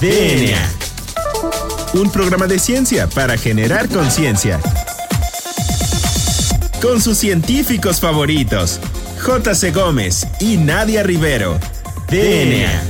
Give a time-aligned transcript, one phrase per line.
[0.00, 0.58] DNA.
[1.94, 4.60] Un programa de ciencia para generar conciencia.
[6.82, 8.78] Con sus científicos favoritos,
[9.22, 9.70] J.C.
[9.70, 11.58] Gómez y Nadia Rivero.
[12.10, 12.82] DNA.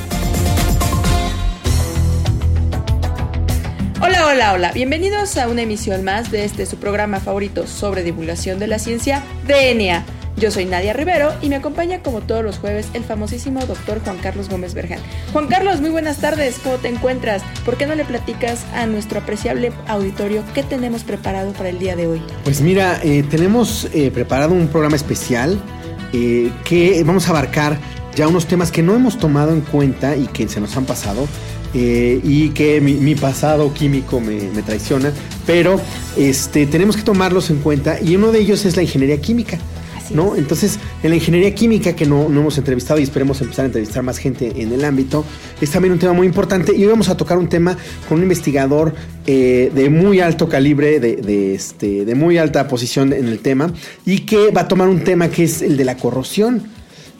[4.00, 4.72] Hola, hola, hola.
[4.72, 9.22] Bienvenidos a una emisión más de este su programa favorito sobre divulgación de la ciencia,
[9.46, 10.04] DNA.
[10.38, 14.18] Yo soy Nadia Rivero y me acompaña como todos los jueves el famosísimo doctor Juan
[14.18, 14.98] Carlos Gómez Berjan.
[15.32, 17.42] Juan Carlos, muy buenas tardes, ¿cómo te encuentras?
[17.64, 21.96] ¿Por qué no le platicas a nuestro apreciable auditorio qué tenemos preparado para el día
[21.96, 22.22] de hoy?
[22.44, 25.58] Pues mira, eh, tenemos eh, preparado un programa especial
[26.12, 27.78] eh, que vamos a abarcar
[28.14, 31.26] ya unos temas que no hemos tomado en cuenta y que se nos han pasado.
[31.72, 35.12] y que mi, pasado químico me, me, traiciona,
[35.46, 35.78] pero
[36.16, 39.58] este, tenemos que tomarlos en cuenta y uno de ellos es la ingeniería química.
[40.10, 40.36] ¿No?
[40.36, 44.18] Entonces, en la ingeniería química, que no, hemos entrevistado y esperemos empezar a entrevistar más
[44.18, 45.24] gente en el ámbito,
[45.60, 46.74] es también un tema muy importante.
[46.76, 47.76] Y hoy vamos a tocar un tema
[48.08, 48.94] con un investigador
[49.26, 53.72] eh, de muy alto calibre, de, este, de muy alta posición en el tema,
[54.04, 56.62] y que va a tomar un tema que es el de la corrosión.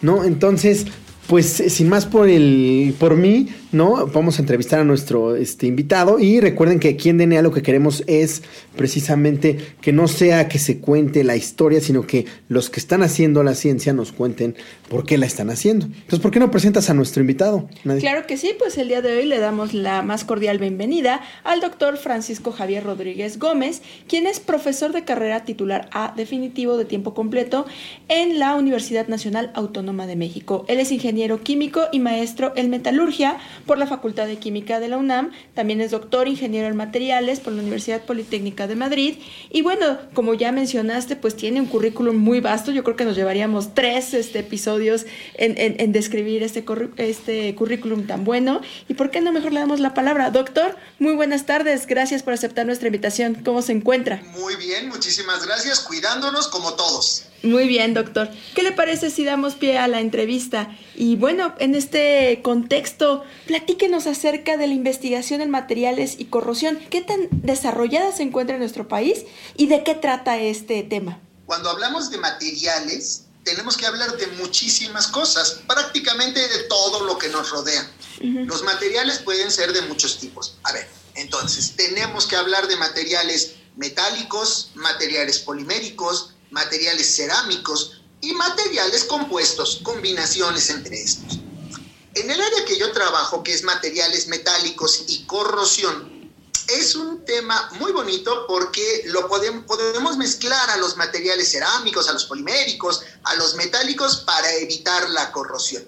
[0.03, 0.25] ¿No?
[0.25, 0.87] Entonces,
[1.27, 4.07] pues sin más por el por mí, ¿no?
[4.07, 7.63] Vamos a entrevistar a nuestro este, invitado y recuerden que aquí en DNA lo que
[7.63, 8.43] queremos es
[8.75, 13.43] precisamente que no sea que se cuente la historia, sino que los que están haciendo
[13.43, 14.57] la ciencia nos cuenten
[14.89, 15.87] por qué la están haciendo.
[15.87, 17.69] Entonces, ¿por qué no presentas a nuestro invitado?
[18.01, 21.61] Claro que sí, pues el día de hoy le damos la más cordial bienvenida al
[21.61, 27.15] doctor Francisco Javier Rodríguez Gómez, quien es profesor de carrera titular A definitivo de tiempo
[27.15, 27.67] completo
[28.09, 30.65] en la Universidad Nacional Autónoma de México.
[30.69, 34.97] Él es ingeniero químico y maestro en metalurgia por la Facultad de Química de la
[34.97, 39.19] UNAM, también es doctor ingeniero en materiales por la Universidad Politécnica de Madrid.
[39.51, 43.17] Y bueno, como ya mencionaste, pues tiene un currículum muy vasto, yo creo que nos
[43.17, 46.65] llevaríamos tres este, episodios en, describir este,
[46.99, 48.61] este currículum tan bueno.
[48.89, 50.31] Y por qué no mejor le damos la palabra.
[50.31, 54.23] Doctor, muy buenas tardes, gracias por aceptar nuestra invitación, ¿cómo se encuentra?
[54.33, 57.27] Muy bien, muchísimas gracias, cuidándonos como todos.
[57.43, 58.29] Muy bien, doctor.
[58.55, 60.77] ¿Qué le parece si damos pie a la entrevista?
[60.95, 66.79] Y bueno, en este contexto, platíquenos acerca de la investigación en materiales y corrosión.
[66.91, 69.25] ¿Qué tan desarrollada se encuentra en nuestro país
[69.57, 71.21] y de qué trata este tema?
[71.47, 77.29] Cuando hablamos de materiales, tenemos que hablar de muchísimas cosas, prácticamente de todo lo que
[77.29, 77.89] nos rodea.
[78.21, 80.57] Los materiales pueden ser de muchos tipos.
[80.65, 89.05] A ver, entonces, tenemos que hablar de materiales metálicos, materiales poliméricos, materiales cerámicos y materiales
[89.05, 91.39] compuestos, combinaciones entre estos.
[92.15, 96.17] En el área que yo trabajo, que es materiales metálicos y corrosión,
[96.69, 102.13] es un tema muy bonito porque lo podemos, podemos mezclar a los materiales cerámicos, a
[102.13, 105.85] los poliméricos, a los metálicos para evitar la corrosión.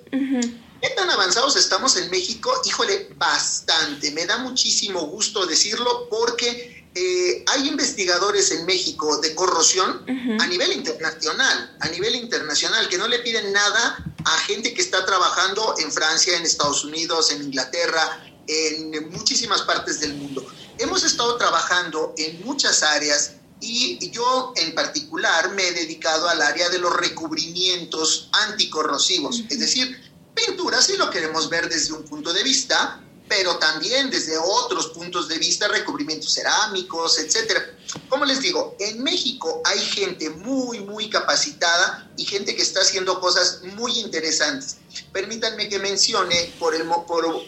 [0.80, 2.52] ¿Qué tan avanzados estamos en México?
[2.64, 4.12] Híjole, bastante.
[4.12, 10.04] Me da muchísimo gusto decirlo porque eh, hay investigadores en México de corrosión
[10.40, 15.04] a nivel internacional, a nivel internacional, que no le piden nada a gente que está
[15.04, 20.46] trabajando en Francia, en Estados Unidos, en Inglaterra, en muchísimas partes del mundo.
[20.78, 26.68] Hemos estado trabajando en muchas áreas y yo en particular me he dedicado al área
[26.68, 30.07] de los recubrimientos anticorrosivos, es decir,
[30.46, 35.28] pintura si lo queremos ver desde un punto de vista, pero también desde otros puntos
[35.28, 37.76] de vista, recubrimientos cerámicos, etcétera.
[38.08, 43.20] Como les digo, en México hay gente muy, muy capacitada y gente que está haciendo
[43.20, 44.76] cosas muy interesantes.
[45.12, 46.74] Permítanme que mencione, por,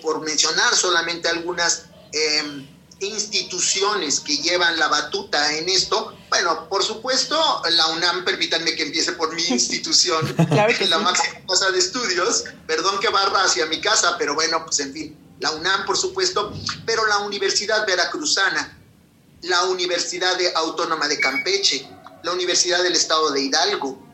[0.00, 2.66] por mencionar solamente algunas em,
[3.00, 6.14] instituciones que llevan la batuta en esto.
[6.28, 7.36] Bueno, por supuesto,
[7.70, 12.44] la UNAM, permítanme que empiece por mi institución, claro que la máxima casa de estudios.
[12.66, 16.52] Perdón que barra hacia mi casa, pero bueno, pues en fin la UNAM, por supuesto,
[16.86, 18.78] pero la Universidad Veracruzana,
[19.42, 21.88] la Universidad Autónoma de Campeche,
[22.22, 24.09] la Universidad del Estado de Hidalgo.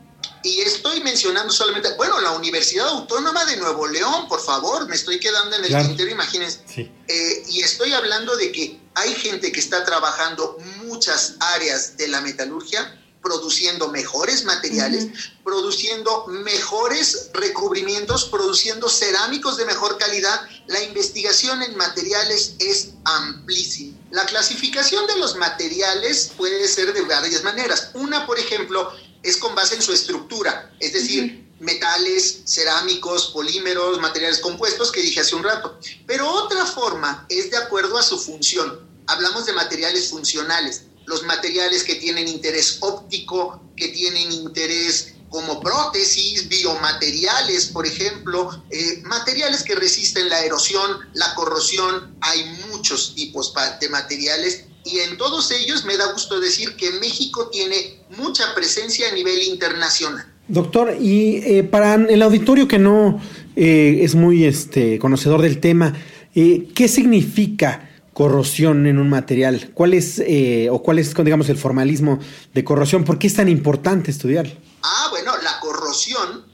[0.47, 5.19] Y estoy mencionando solamente, bueno, la Universidad Autónoma de Nuevo León, por favor, me estoy
[5.19, 6.61] quedando en el tintero, imagínense.
[7.07, 12.21] Eh, y estoy hablando de que hay gente que está trabajando muchas áreas de la
[12.21, 15.07] metalurgia, produciendo mejores materiales,
[15.43, 20.47] produciendo mejores recubrimientos, produciendo cerámicos de mejor calidad.
[20.67, 23.97] La investigación en materiales es amplísima.
[24.11, 27.91] La clasificación de los materiales puede ser de varias maneras.
[27.95, 28.93] Una, por ejemplo,
[29.29, 35.21] es con base en su estructura, es decir, metales, cerámicos, polímeros, materiales compuestos que dije
[35.21, 35.79] hace un rato.
[36.05, 38.87] Pero otra forma es de acuerdo a su función.
[39.07, 46.47] Hablamos de materiales funcionales los materiales que tienen interés óptico, que tienen interés como prótesis,
[46.47, 52.15] biomateriales, por ejemplo, eh, materiales que resisten la erosión, la corrosión.
[52.21, 57.49] Hay muchos tipos de materiales y en todos ellos me da gusto decir que México
[57.49, 60.25] tiene mucha presencia a nivel internacional.
[60.47, 63.21] Doctor, y eh, para el auditorio que no
[63.55, 65.93] eh, es muy este, conocedor del tema,
[66.33, 69.71] ¿qué significa corrosión en un material?
[69.73, 70.21] ¿Cuál es,
[70.69, 72.19] o cuál es, digamos, el formalismo
[72.53, 73.03] de corrosión?
[73.03, 74.53] ¿Por qué es tan importante estudiarlo?
[74.83, 76.45] Ah, bueno, la corrosión,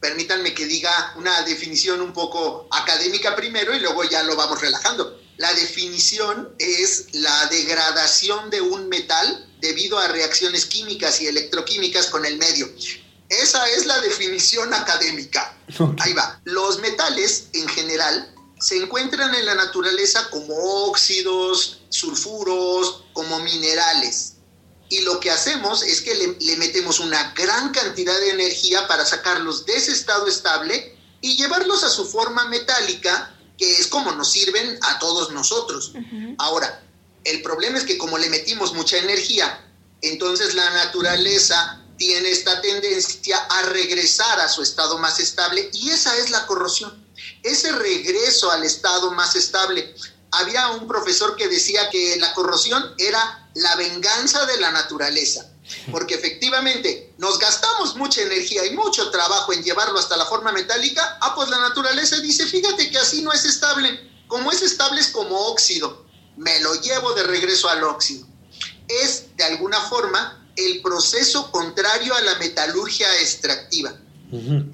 [0.00, 5.25] permítanme que diga una definición un poco académica primero y luego ya lo vamos relajando.
[5.38, 12.24] La definición es la degradación de un metal debido a reacciones químicas y electroquímicas con
[12.24, 12.68] el medio.
[13.28, 15.56] Esa es la definición académica.
[15.98, 16.40] Ahí va.
[16.44, 20.54] Los metales en general se encuentran en la naturaleza como
[20.88, 24.36] óxidos, sulfuros, como minerales
[24.88, 29.66] y lo que hacemos es que le, metemos una gran cantidad de energía para sacarlos
[29.66, 34.78] de ese estado estable y llevarlos a su forma metálica, que es como nos sirven
[34.82, 35.92] a todos nosotros.
[36.38, 36.82] Ahora,
[37.24, 39.64] el problema es que como le metimos mucha energía,
[40.00, 46.16] entonces la naturaleza tiene esta tendencia a regresar a su estado más estable y esa
[46.16, 47.06] es la corrosión.
[47.42, 49.94] Ese regreso al estado más estable
[50.30, 55.50] había un profesor que decía que la corrosión era la venganza de la naturaleza,
[55.90, 61.18] porque efectivamente nos gastamos mucha energía y mucho trabajo en llevarlo hasta la forma metálica,
[61.20, 65.08] ah, pues la naturaleza dice, fíjate que así no es estable, como es estable es
[65.08, 68.26] como óxido, me lo llevo de regreso al óxido.
[68.88, 73.94] Es de alguna forma el proceso contrario a la metalurgia extractiva.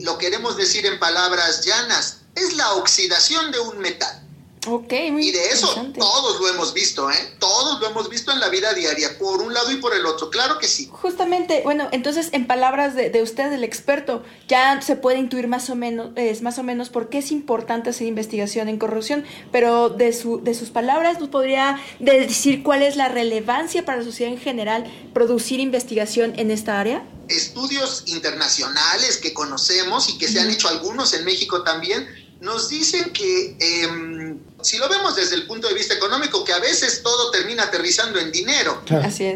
[0.00, 4.22] Lo queremos decir en palabras llanas, es la oxidación de un metal.
[4.68, 7.34] Ok, muy Y de eso todos lo hemos visto, ¿eh?
[7.40, 10.30] Todos lo hemos visto en la vida diaria, por un lado y por el otro,
[10.30, 10.88] claro que sí.
[10.92, 15.68] Justamente, bueno, entonces en palabras de, de usted, el experto, ya se puede intuir más
[15.68, 19.88] o menos, es más o menos por qué es importante hacer investigación en corrupción, pero
[19.88, 24.32] de, su, de sus palabras, ¿nos podría decir cuál es la relevancia para la sociedad
[24.32, 27.04] en general producir investigación en esta área?
[27.28, 32.06] Estudios internacionales que conocemos y que se han hecho algunos en México también,
[32.40, 34.21] nos dicen que em,
[34.62, 38.18] si lo vemos desde el punto de vista económico, que a veces todo termina aterrizando
[38.18, 38.82] en dinero.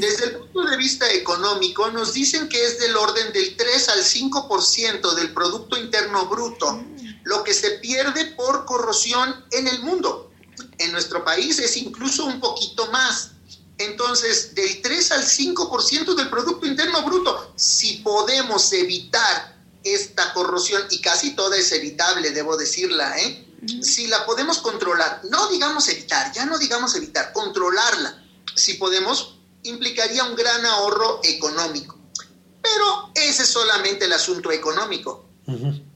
[0.00, 4.02] Desde el punto de vista económico, nos dicen que es del orden del 3 al
[4.02, 7.20] 5% del Producto Interno Bruto, mm.
[7.24, 10.30] lo que se pierde por corrosión en el mundo.
[10.78, 13.32] En nuestro país es incluso un poquito más.
[13.78, 21.00] Entonces, del 3 al 5% del Producto Interno Bruto, si podemos evitar esta corrosión, y
[21.00, 23.45] casi toda es evitable, debo decirla, ¿eh?
[23.82, 28.22] Si la podemos controlar, no digamos evitar, ya no digamos evitar, controlarla,
[28.54, 31.98] si podemos, implicaría un gran ahorro económico.
[32.62, 35.28] Pero ese es solamente el asunto económico.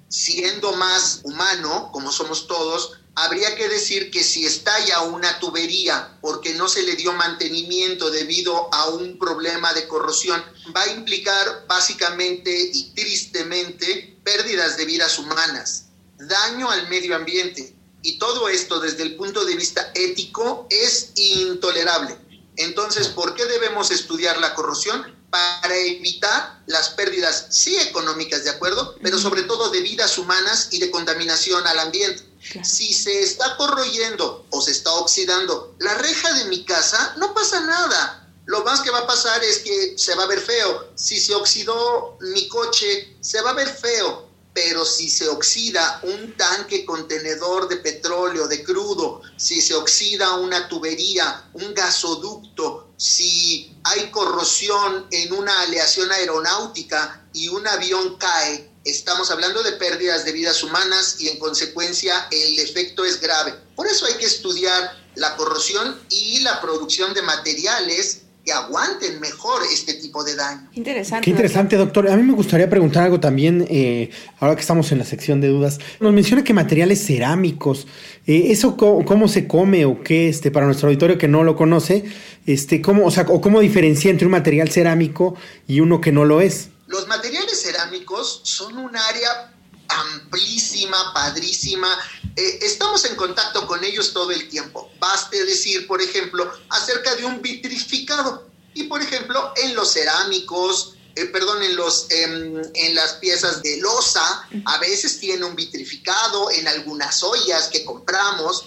[0.08, 6.55] Siendo más humano, como somos todos, habría que decir que si estalla una tubería porque
[6.55, 10.43] no se le dio mantenimiento debido a un problema de corrosión,
[10.75, 15.87] va a implicar básicamente y tristemente pérdidas de vidas humanas,
[16.20, 17.75] daño al medio ambiente.
[18.02, 22.17] Y todo esto desde el punto de vista ético es intolerable.
[22.56, 25.19] Entonces, ¿por qué debemos estudiar la corrosión?
[25.31, 28.96] Para evitar las pérdidas, sí económicas, ¿de acuerdo?
[29.02, 32.25] Pero sobre todo de vidas humanas y de contaminación al ambiente.
[32.64, 37.61] Si se está corroyendo o se está oxidando la reja de mi casa, no pasa
[37.61, 38.28] nada.
[38.47, 40.90] Lo más que va a pasar es que se va a ver feo.
[40.97, 44.29] Si se oxidó mi coche, se va a ver feo.
[44.62, 50.69] Pero si se oxida un tanque contenedor de petróleo, de crudo, si se oxida una
[50.69, 59.31] tubería, un gasoducto, si hay corrosión en una aleación aeronáutica y un avión cae, estamos
[59.31, 63.55] hablando de pérdidas de vidas humanas y en consecuencia el efecto es grave.
[63.75, 68.19] Por eso hay que estudiar la corrosión y la producción de materiales
[68.50, 70.69] que aguanten mejor este tipo de daño.
[70.73, 71.25] Interesante.
[71.25, 72.11] Qué interesante, doctor.
[72.11, 75.47] A mí me gustaría preguntar algo también, eh, ahora que estamos en la sección de
[75.47, 75.78] dudas.
[76.00, 77.87] Nos menciona que materiales cerámicos,
[78.26, 82.04] eh, ¿eso cómo, se come o qué, este, para nuestro auditorio que no lo conoce,
[82.45, 85.37] este, cómo, o sea, o cómo diferencia entre un material cerámico
[85.69, 86.71] y uno que no lo es?
[86.88, 89.52] Los materiales cerámicos son un área
[89.87, 91.88] amplísima, padrísima.
[92.37, 94.90] Eh, estamos en contacto con ellos todo el tiempo.
[94.99, 98.49] Baste decir, por ejemplo, acerca de un vitrificado.
[98.75, 103.78] Y, por ejemplo, en los cerámicos, eh, perdón, en, los, em, en las piezas de
[103.78, 108.66] losa, a veces tiene un vitrificado, en algunas ollas que compramos.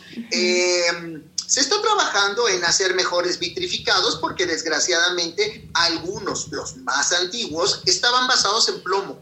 [1.53, 8.69] Se está trabajando en hacer mejores vitrificados porque desgraciadamente algunos, los más antiguos, estaban basados
[8.69, 9.21] en plomo.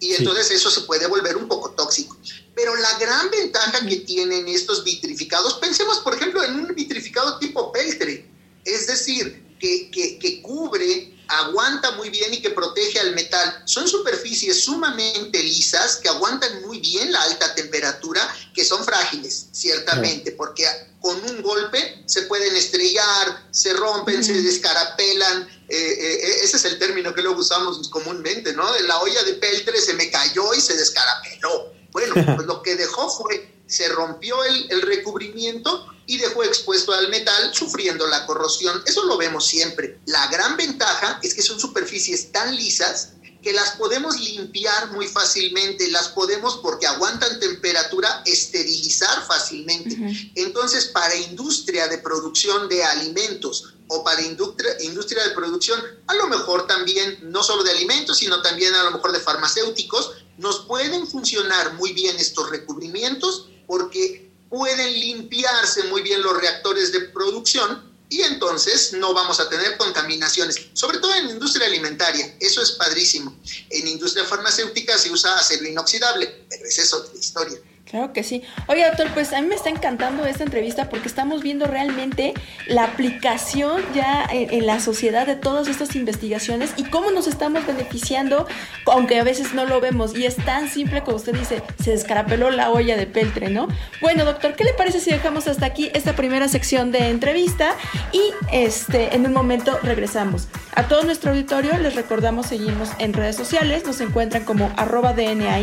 [0.00, 2.16] y entonces eso se puede volver un poco tóxico.
[2.58, 7.70] Pero la gran ventaja que tienen estos vitrificados, pensemos por ejemplo en un vitrificado tipo
[7.70, 8.28] peltre,
[8.64, 13.62] es decir, que, que, que cubre aguanta muy bien y que protege al metal.
[13.64, 18.20] Son superficies sumamente lisas que aguantan muy bien la alta temperatura,
[18.52, 20.66] que son frágiles, ciertamente, porque
[21.00, 25.48] con un golpe se pueden estrellar, se rompen, se descarapelan.
[25.68, 28.66] Eh, eh, ese es el término que luego usamos comúnmente, ¿no?
[28.80, 31.77] La olla de peltre se me cayó y se descarapeló.
[31.90, 37.08] Bueno, pues lo que dejó fue, se rompió el, el recubrimiento y dejó expuesto al
[37.08, 38.82] metal sufriendo la corrosión.
[38.86, 40.00] Eso lo vemos siempre.
[40.06, 45.88] La gran ventaja es que son superficies tan lisas que las podemos limpiar muy fácilmente,
[45.90, 49.96] las podemos porque aguantan temperatura esterilizar fácilmente.
[50.34, 56.26] Entonces, para industria de producción de alimentos o para industria, industria de producción, a lo
[56.26, 61.06] mejor también, no solo de alimentos, sino también a lo mejor de farmacéuticos, nos pueden
[61.06, 68.22] funcionar muy bien estos recubrimientos porque pueden limpiarse muy bien los reactores de producción y
[68.22, 73.38] entonces no vamos a tener contaminaciones, sobre todo en industria alimentaria, eso es padrísimo.
[73.68, 77.60] En industria farmacéutica se usa acero inoxidable, pero esa es otra historia.
[77.88, 78.42] Claro que sí.
[78.66, 82.34] Oye, doctor, pues a mí me está encantando esta entrevista porque estamos viendo realmente
[82.66, 88.46] la aplicación ya en, la sociedad de todas estas investigaciones y cómo nos estamos beneficiando,
[88.86, 90.14] aunque a veces no lo vemos.
[90.14, 93.68] Y es tan simple como usted dice, se descarapeló la olla de peltre, ¿no?
[94.02, 97.74] Bueno, doctor, ¿qué le parece si dejamos hasta aquí esta primera sección de entrevista
[98.12, 98.20] y
[98.52, 100.48] este, en un momento regresamos?
[100.74, 105.58] A todo nuestro auditorio les recordamos seguirnos en redes sociales, nos encuentran como arroba DNA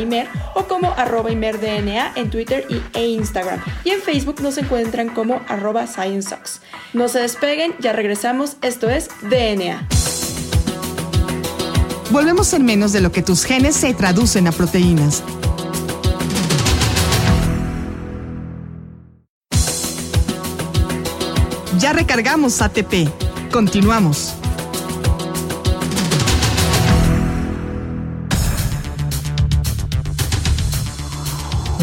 [0.55, 3.61] o como arroba ImerDNA en Twitter y, e Instagram.
[3.83, 6.61] Y en Facebook nos encuentran como arroba ScienceSox.
[6.93, 8.57] No se despeguen, ya regresamos.
[8.61, 9.87] Esto es DNA.
[12.11, 15.23] Volvemos en menos de lo que tus genes se traducen a proteínas.
[21.79, 23.09] Ya recargamos ATP.
[23.51, 24.35] Continuamos.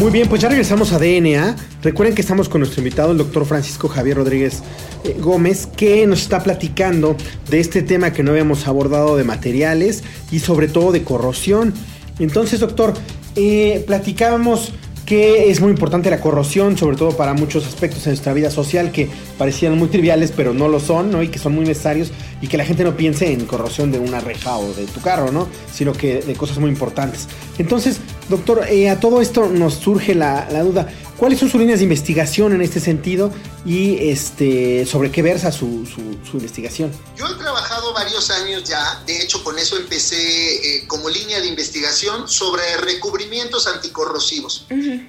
[0.03, 1.55] Muy bien, pues ya regresamos a DNA.
[1.81, 4.61] Recuerden que estamos con nuestro invitado, el doctor Francisco Javier Rodríguez
[5.05, 7.15] eh, Gómez, que nos está platicando
[7.49, 11.73] de este tema que no habíamos abordado de materiales y sobre todo de corrosión.
[12.19, 12.93] Entonces, doctor,
[13.37, 14.73] eh, platicábamos
[15.05, 18.91] que es muy importante la corrosión, sobre todo para muchos aspectos en nuestra vida social
[18.91, 21.23] que parecían muy triviales, pero no lo son, ¿no?
[21.23, 24.19] Y que son muy necesarios y que la gente no piense en corrosión de una
[24.19, 25.47] reja o de tu carro, ¿no?
[25.73, 27.27] Sino que de cosas muy importantes.
[27.57, 27.99] Entonces,
[28.29, 30.87] doctor, eh, a todo esto nos surge la, la duda.
[31.17, 33.31] ¿Cuáles son sus líneas de investigación en este sentido
[33.65, 36.91] y este, sobre qué versa su, su, investigación?
[37.15, 41.47] Yo he trabajado varios años ya, de hecho con eso empecé eh, como línea de
[41.47, 44.65] investigación sobre recubrimientos anticorrosivos,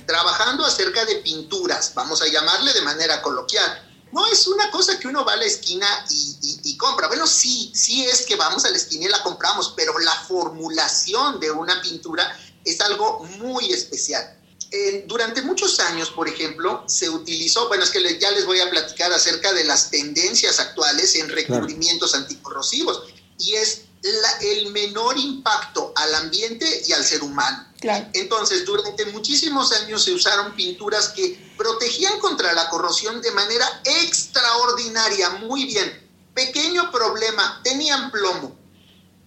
[0.07, 3.91] trabajando acerca de pinturas, vamos a llamarle de manera coloquial.
[4.13, 7.09] No es una cosa que uno va a la esquina y, y compra.
[7.09, 11.41] Bueno, sí, sí es que vamos a la esquina y la compramos, pero la formulación
[11.41, 14.39] de una pintura es algo muy especial
[15.07, 19.13] durante muchos años, por ejemplo, se utilizó, bueno, es que ya les voy a platicar
[19.13, 23.05] acerca de las tendencias actuales en recubrimientos anticorrosivos,
[23.39, 23.83] y es
[24.41, 27.69] el menor impacto al ambiente y al ser humano.
[28.15, 35.31] Entonces, durante muchísimos años se usaron pinturas que protegían contra la corrosión de manera extraordinaria,
[35.31, 36.03] muy bien.
[36.35, 38.57] Pequeño problema, tenían plomo.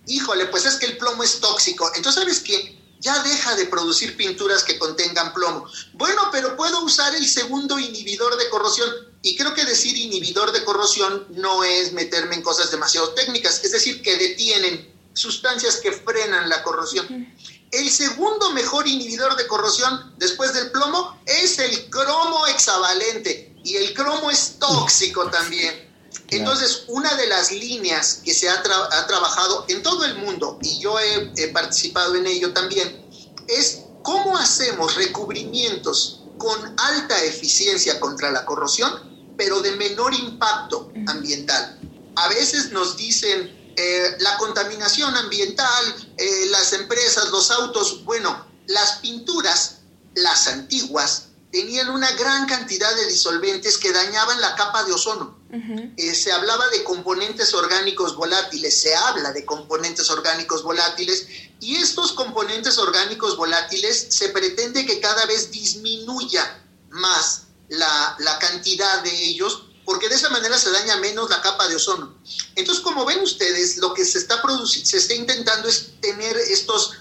[0.07, 1.89] Híjole, pues es que el plomo es tóxico.
[1.95, 2.76] Entonces, ¿sabes qué?
[2.99, 5.67] Ya deja de producir pinturas que contengan plomo.
[5.93, 8.89] Bueno, pero puedo usar el segundo inhibidor de corrosión.
[9.21, 13.71] Y creo que decir inhibidor de corrosión no es meterme en cosas demasiado técnicas, es
[13.71, 17.33] decir, que detienen sustancias que frenan la corrosión.
[17.71, 23.55] El segundo mejor inhibidor de corrosión después del plomo es el cromo hexavalente.
[23.63, 25.86] Y el cromo es tóxico también.
[26.29, 30.99] Entonces, una de las líneas que se ha, trabajado en todo el mundo, y yo
[30.99, 33.05] he, participado en ello también,
[33.47, 41.79] es cómo hacemos recubrimientos con alta eficiencia contra la corrosión, pero de menor impacto ambiental.
[42.15, 48.97] A veces nos dicen eh, la contaminación ambiental, eh, las empresas, los autos, bueno, las
[48.97, 49.77] pinturas,
[50.15, 55.36] las antiguas, tenían una gran cantidad de disolventes que dañaban la capa de ozono.
[55.49, 61.25] Eh, se hablaba de componentes orgánicos volátiles, se habla de componentes orgánicos volátiles,
[61.61, 69.01] y estos componentes orgánicos volátiles se pretende que cada vez disminuya más la, la cantidad
[69.03, 72.17] de ellos, porque de esa manera se daña menos la capa de ozono.
[72.55, 76.93] Entonces, como ven ustedes, lo que se está, se está intentando es tener estos...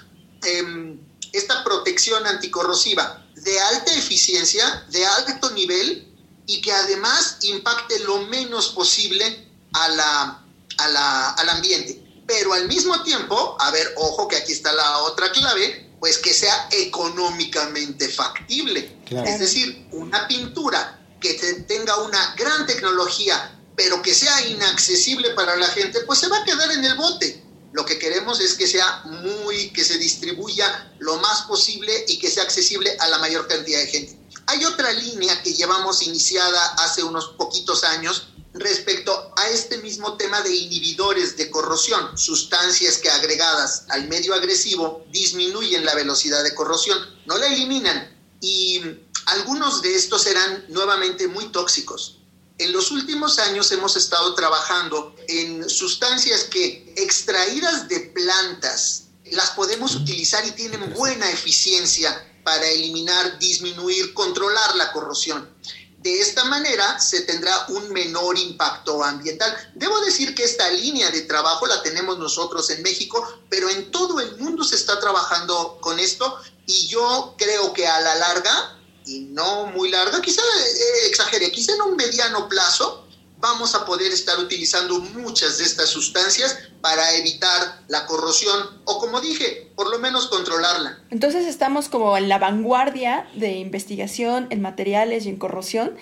[0.43, 1.01] Em,
[1.33, 6.16] esta protección anticorrosiva de alta eficiencia, de alto nivel
[6.47, 12.03] y que además impacte lo menos posible a la, al ambiente.
[12.27, 16.33] Pero al mismo tiempo, a ver, ojo que aquí está la otra clave, pues que
[16.33, 18.97] sea económicamente factible.
[19.25, 21.35] Es decir, una pintura que
[21.67, 26.45] tenga una gran tecnología, pero que sea inaccesible para la gente, pues se va a
[26.45, 27.43] quedar en el bote.
[27.73, 32.31] Lo que queremos es que sea muy, que se distribuya lo más posible y que
[32.31, 34.16] sea accesible a la mayor cantidad de gente.
[34.47, 40.41] Hay otra línea que llevamos iniciada hace unos poquitos años respecto a este mismo tema
[40.43, 46.99] de inhibidores de corrosión, sustancias que agregadas al medio agresivo disminuyen la velocidad de corrosión,
[47.27, 48.81] no la eliminan y
[49.27, 52.21] algunos de estos serán nuevamente muy tóxicos.
[52.59, 59.95] En los últimos años hemos estado trabajando en sustancias que extraídas de plantas las podemos
[59.97, 65.51] utilizar y tienen buena eficiencia para eliminar, disminuir, controlar la corrosión.
[65.99, 69.53] De esta manera se tendrá un menor impacto ambiental.
[69.75, 74.21] Debo decir que esta línea de trabajo la tenemos nosotros en México, pero en todo
[74.21, 79.23] el mundo se está trabajando con esto y yo creo que a la larga y
[79.23, 83.06] no muy larga, quizá eh, exagere, quizá en un mediano plazo
[83.39, 89.21] vamos a poder estar utilizando muchas de estas sustancias para evitar la corrosión o como
[89.21, 90.99] dije, por lo menos controlarla.
[91.11, 95.93] Entonces estamos como en la vanguardia de investigación en materiales y en corrosión.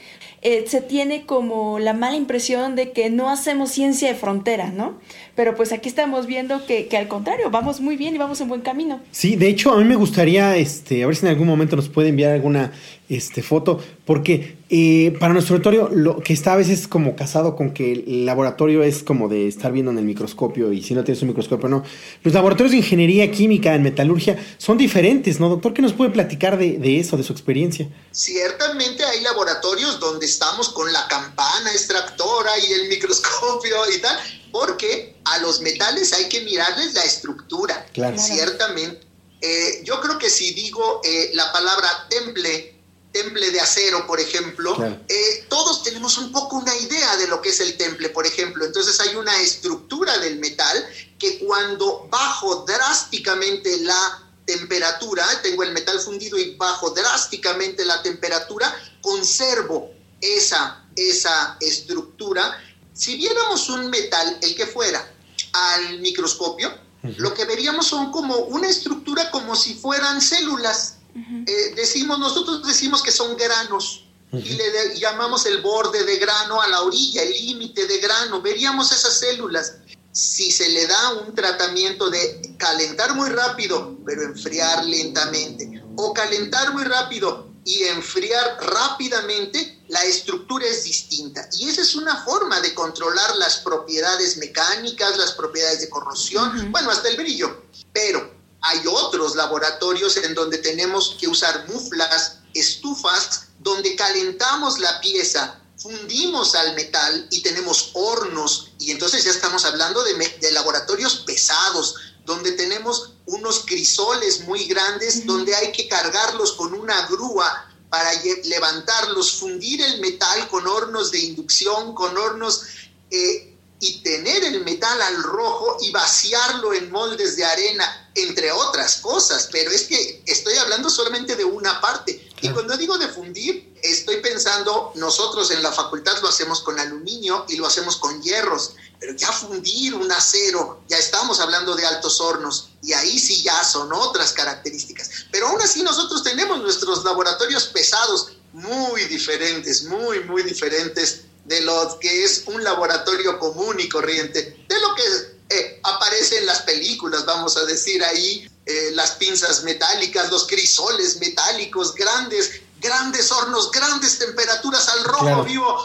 [0.43, 5.01] Eh, se tiene como la mala impresión de que no hacemos ciencia de frontera, ¿no?
[5.35, 8.49] Pero pues aquí estamos viendo que, que, al contrario, vamos muy bien y vamos en
[8.49, 9.01] buen camino.
[9.11, 11.89] Sí, de hecho a mí me gustaría, este, a ver si en algún momento nos
[11.89, 12.73] puede enviar alguna
[13.09, 17.75] este, foto, porque eh, para nuestro auditorio lo que está a veces como casado con
[17.75, 21.21] que el laboratorio es como de estar viendo en el microscopio y si no tienes
[21.23, 21.85] un microscopio no.
[22.23, 25.75] Los laboratorios de ingeniería química, en metalurgia, son diferentes, ¿no, doctor?
[25.75, 27.89] ¿Qué nos puede platicar de, de eso, de su experiencia?
[28.11, 34.17] Ciertamente hay laboratorios donde estamos con la campana extractora y el microscopio y tal,
[34.51, 38.17] porque a los metales hay que mirarles la estructura, claro.
[38.19, 39.05] ciertamente.
[39.41, 42.74] Eh, yo creo que si digo eh, la palabra temple,
[43.15, 44.77] temple de acero, por ejemplo,
[45.09, 48.65] eh, todos tenemos un poco una idea de lo que es el temple, por ejemplo.
[48.65, 50.85] Entonces hay una estructura del metal
[51.17, 58.77] que cuando bajo drásticamente la temperatura, tengo el metal fundido y bajo drásticamente la temperatura,
[59.01, 62.61] conservo esa, esa estructura.
[62.93, 65.09] Si viéramos un metal, el que fuera,
[65.53, 66.77] al microscopio,
[67.19, 73.03] lo que veríamos son como una estructura como si fueran células eh, decimos, nosotros decimos
[73.03, 77.87] que son granos y le llamamos el borde de grano a la orilla, el límite
[77.87, 78.43] de grano.
[78.43, 79.77] Veríamos esas células.
[80.11, 86.73] Si se le da un tratamiento de calentar muy rápido, pero enfriar lentamente, o calentar
[86.73, 91.49] muy rápido y enfriar rápidamente, la estructura es distinta.
[91.59, 96.91] Y esa es una forma de controlar las propiedades mecánicas, las propiedades de corrosión, bueno,
[96.91, 97.65] hasta el brillo.
[97.93, 98.34] Pero
[98.65, 106.55] hay otros laboratorios en donde tenemos que usar muflas, estufas, donde calentamos la pieza, fundimos
[106.55, 108.71] al metal y tenemos hornos.
[108.79, 115.27] Y entonces ya estamos hablando de, de laboratorios pesados, donde tenemos unos crisoles muy grandes,
[115.27, 118.11] donde hay que cargarlos con una grúa para
[118.45, 122.63] levantarlos, fundir el metal con hornos de inducción, con hornos...
[123.11, 123.51] Eh,
[123.85, 129.51] y tener el metal al rojo y vaciarlo en moldes de arena, entre otras cosas.
[129.53, 132.31] Pero es que estoy hablando solamente de una parte.
[132.41, 137.45] Y cuando digo de fundir, estoy pensando, nosotros en la facultad lo hacemos con aluminio
[137.47, 142.23] y lo hacemos con hierros, pero ya fundir un acero, ya estamos hablando de altos
[142.23, 145.11] hornos y ahí sí ya son otras características.
[145.31, 151.99] Pero aún así nosotros tenemos nuestros laboratorios pesados muy diferentes, muy, muy diferentes de lo
[152.01, 155.03] que es un laboratorio común y corriente, de lo que
[155.51, 161.19] eh, aparece en las películas, vamos a decir ahí, eh, las pinzas metálicas, los crisoles
[161.19, 165.77] metálicos, grandes, grandes hornos, grandes temperaturas al rojo vivo,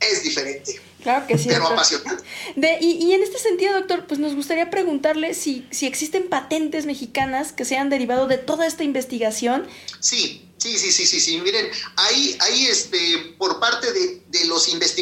[0.00, 0.82] es diferente.
[1.02, 1.48] Claro que sí.
[1.48, 2.24] Pero apasionante.
[2.56, 6.84] De, y, y, en este sentido, doctor, pues nos gustaría preguntarle si, si existen patentes
[6.84, 9.68] mexicanas que se han derivado de toda esta investigación.
[10.00, 11.40] Sí, Sí, sí, sí, sí, sí.
[11.40, 14.55] Miren, ahí, ahí este, por parte de, de, los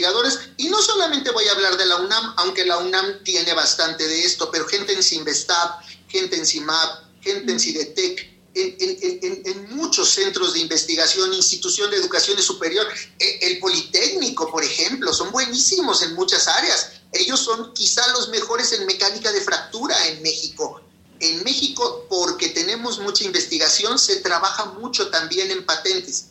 [0.04, 4.06] investigadores, y no solamente voy a hablar de la UNAM, aunque la UNAM tiene bastante
[4.06, 9.76] de esto, pero gente en Simvestab, gente en CIMAP, gente en CIDETEC, en, en, en,
[9.76, 12.86] muchos centros de investigación, institución de educación superior,
[13.18, 16.92] e, el Politécnico, por ejemplo, son buenísimos en muchas áreas.
[17.12, 20.80] Ellos son quizá los mejores en mecánica de fractura en México.
[21.20, 26.26] en México, porque tenemos mucha investigación, se trabaja mucho también en patentes.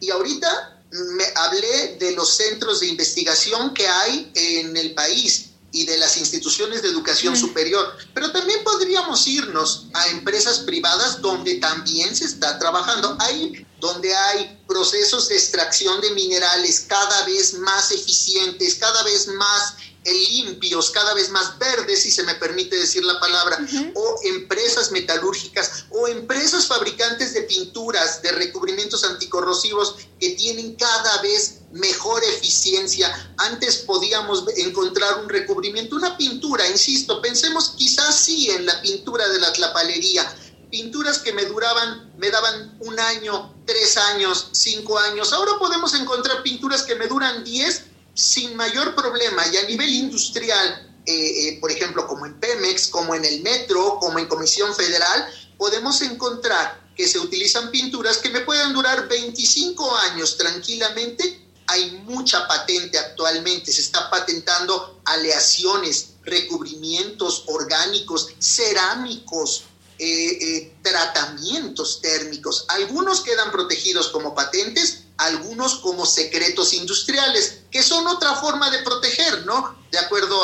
[0.00, 5.86] Y ahorita me hablé de los centros de investigación que hay en el país y
[5.86, 12.14] de las instituciones de educación superior, pero también podríamos irnos a empresas privadas donde también
[12.14, 13.16] se está trabajando.
[13.20, 19.74] Ahí donde hay procesos de extracción de minerales cada vez más eficientes, cada vez más
[20.04, 23.58] limpios, cada vez más verdes, si se me permite decir la palabra,
[23.94, 31.60] o empresas metalúrgicas o empresas fabricantes de pinturas, de recubrimientos anticorrosivos que tienen cada vez
[31.72, 33.34] mejor eficiencia.
[33.38, 39.40] Antes podíamos encontrar un recubrimiento, una pintura, insisto, pensemos quizás sí en la pintura de
[39.40, 40.34] la tlapalería,
[40.70, 45.32] pinturas que me duraban, me daban un año, tres años, cinco años.
[45.32, 50.92] Ahora podemos encontrar pinturas que me duran diez sin mayor problema y a nivel industrial,
[51.06, 55.26] eh, eh, por ejemplo, como en Pemex, como en el Metro, como en Comisión Federal,
[55.56, 61.40] podemos encontrar que se utilizan pinturas que me pueden durar 25 años tranquilamente.
[61.68, 69.64] Hay mucha patente actualmente, se está patentando aleaciones, recubrimientos orgánicos, cerámicos,
[69.98, 72.66] eh, tratamientos térmicos.
[72.68, 79.46] Algunos quedan protegidos como patentes, algunos como secretos industriales, que son otra forma de proteger,
[79.46, 79.80] ¿no?
[79.90, 80.36] De acuerdo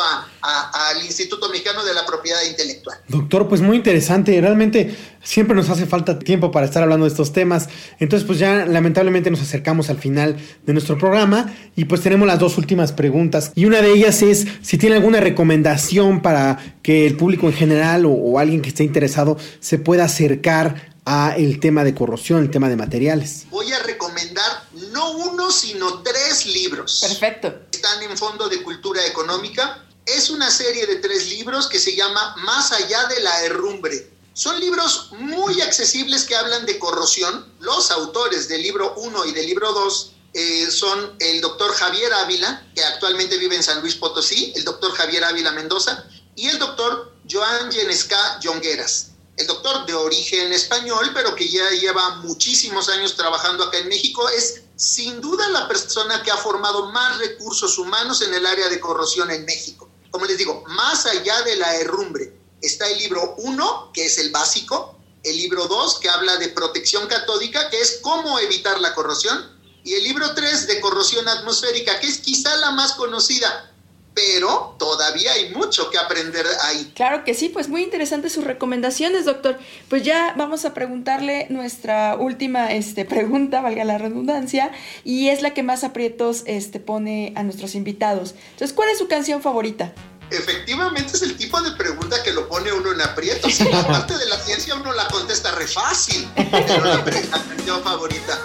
[0.43, 2.99] al Instituto Mexicano de la Propiedad Intelectual.
[3.09, 4.39] Doctor, pues muy interesante.
[4.41, 7.69] Realmente siempre nos hace falta tiempo para estar hablando de estos temas.
[7.99, 10.37] Entonces, pues ya lamentablemente nos acercamos al final
[10.67, 13.53] de nuestro programa y pues tenemos las dos últimas preguntas.
[13.55, 18.05] Y una de ellas es si tiene alguna recomendación para que el público en general
[18.05, 22.51] o, o alguien que esté interesado se pueda acercar a el tema de corrosión, el
[22.51, 23.47] tema de materiales.
[23.49, 26.99] Voy a recomendar no uno, sino tres libros.
[27.01, 27.63] Perfecto.
[27.73, 29.87] Están en Fondo de Cultura Económica.
[30.05, 34.11] Es una serie de tres libros que se llama Más allá de la herrumbre.
[34.35, 37.55] Son libros muy accesibles que hablan de corrosión.
[37.59, 42.67] Los autores del libro 1 y del libro 2 eh, son el doctor Javier Ávila,
[42.75, 46.05] que actualmente vive en San Luis Potosí, el doctor Javier Ávila Mendoza,
[46.37, 49.08] y el doctor Joan Yenesca Yongueras
[49.39, 54.29] el doctor de origen español, pero que ya lleva muchísimos años trabajando acá en México,
[54.29, 58.81] es sin duda la persona que ha formado más recursos humanos en el área de
[58.81, 59.89] corrosión en México.
[60.11, 64.31] Como les digo, más allá de la herrumbre, está el libro 1, que es el
[64.33, 69.57] básico, el libro 2, que habla de protección catódica, que es cómo evitar la corrosión,
[69.85, 73.73] y el libro 3 de corrosión atmosférica, que es quizá la más conocida,
[74.15, 76.93] pero todavía hay mucho que aprender ahí.
[76.95, 79.59] Claro que sí, pues muy interesantes sus recomendaciones, doctor.
[79.89, 84.73] Pues ya vamos a preguntarle nuestra última este, pregunta, valga la redundancia,
[85.05, 88.35] y es la que más aprietos este, pone a nuestros invitados.
[88.51, 89.93] Entonces, ¿cuál es su canción favorita?
[90.31, 93.61] Efectivamente es el tipo de pregunta que lo pone uno en aprietos.
[93.61, 98.39] la parte de la ciencia uno la contesta re fácil, pero la, canción favorita.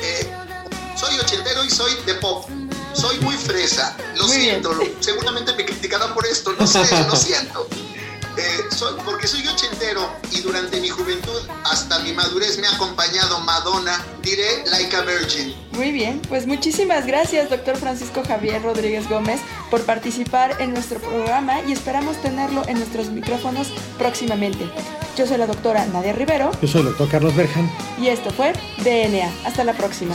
[0.00, 0.26] Eh,
[0.96, 2.48] soy ochentero y soy de pop
[2.98, 7.68] soy muy fresa, lo siento, seguramente me criticarán por esto, no sé, lo siento.
[8.36, 8.60] Eh,
[9.04, 14.64] porque soy ochentero y durante mi juventud hasta mi madurez me ha acompañado Madonna, diré
[14.70, 15.54] like a virgin.
[15.72, 19.40] Muy bien, pues muchísimas gracias doctor Francisco Javier Rodríguez Gómez
[19.72, 24.70] por participar en nuestro programa y esperamos tenerlo en nuestros micrófonos próximamente.
[25.16, 26.52] Yo soy la doctora Nadia Rivero.
[26.62, 27.68] Yo soy el doctor Carlos Berjan.
[28.00, 28.52] Y esto fue
[28.84, 29.32] DNA.
[29.44, 30.14] Hasta la próxima.